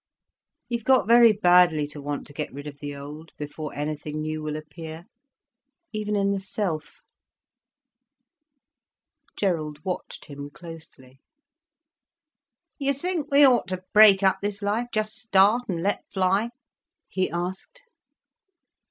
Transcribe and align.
You've 0.67 0.83
got 0.83 1.07
very 1.07 1.31
badly 1.31 1.85
to 1.89 2.01
want 2.01 2.25
to 2.25 2.33
get 2.33 2.51
rid 2.51 2.65
of 2.65 2.79
the 2.79 2.95
old, 2.95 3.33
before 3.37 3.71
anything 3.75 4.19
new 4.19 4.41
will 4.41 4.55
appear—even 4.57 6.15
in 6.15 6.31
the 6.31 6.39
self." 6.39 7.01
Gerald 9.37 9.77
watched 9.85 10.25
him 10.25 10.49
closely. 10.49 11.19
"You 12.79 12.93
think 12.95 13.27
we 13.29 13.45
ought 13.45 13.67
to 13.67 13.83
break 13.93 14.23
up 14.23 14.39
this 14.41 14.63
life, 14.63 14.87
just 14.91 15.15
start 15.17 15.69
and 15.69 15.83
let 15.83 16.03
fly?" 16.11 16.49
he 17.07 17.29
asked. 17.29 17.83